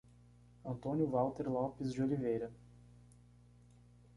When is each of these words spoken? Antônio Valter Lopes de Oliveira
Antônio 0.65 1.07
Valter 1.07 1.47
Lopes 1.47 1.93
de 1.93 2.01
Oliveira 2.01 2.51